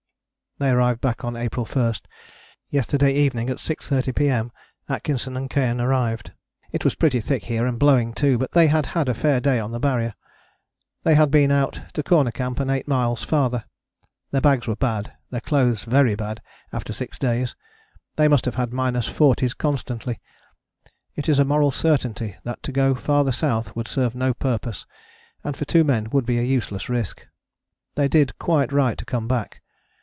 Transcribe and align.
""They 0.61 0.69
arrived 0.69 1.01
back 1.01 1.25
on 1.25 1.35
April 1.35 1.65
1. 1.65 1.93
Yesterday 2.69 3.15
evening 3.15 3.49
at 3.49 3.57
6.30 3.57 4.13
P.M. 4.13 4.51
Atkinson 4.87 5.35
and 5.35 5.49
Keohane 5.49 5.81
arrived. 5.81 6.33
It 6.71 6.83
was 6.83 6.93
pretty 6.93 7.19
thick 7.19 7.45
here 7.45 7.65
and 7.65 7.79
blowing 7.79 8.13
too, 8.13 8.37
but 8.37 8.51
they 8.51 8.67
had 8.67 8.85
had 8.85 9.09
a 9.09 9.15
fair 9.15 9.39
day 9.41 9.59
on 9.59 9.71
the 9.71 9.79
Barrier. 9.79 10.13
They 11.01 11.15
had 11.15 11.31
been 11.31 11.49
out 11.51 11.81
to 11.95 12.03
Corner 12.03 12.29
Camp 12.29 12.59
and 12.59 12.69
eight 12.69 12.87
miles 12.87 13.23
farther. 13.23 13.63
Their 14.29 14.39
bags 14.41 14.67
were 14.67 14.75
bad, 14.75 15.11
their 15.31 15.41
clothes 15.41 15.83
very 15.83 16.13
bad 16.13 16.43
after 16.71 16.93
six 16.93 17.17
days: 17.17 17.55
they 18.15 18.27
must 18.27 18.45
have 18.45 18.53
had 18.55 18.71
minus 18.71 19.07
forties 19.07 19.55
constantly. 19.55 20.21
It 21.15 21.27
is 21.27 21.39
a 21.39 21.45
moral 21.45 21.71
certainty 21.71 22.35
that 22.43 22.61
to 22.61 22.71
go 22.71 22.93
farther 22.93 23.31
south 23.31 23.75
would 23.75 23.87
serve 23.87 24.13
no 24.13 24.31
purpose, 24.35 24.85
and 25.43 25.57
for 25.57 25.65
two 25.65 25.83
men 25.83 26.09
would 26.11 26.25
be 26.27 26.37
a 26.37 26.43
useless 26.43 26.87
risk. 26.87 27.25
They 27.95 28.07
did 28.07 28.37
quite 28.37 28.71
right 28.71 28.99
to 28.99 29.05
come 29.05 29.27
back. 29.27 29.63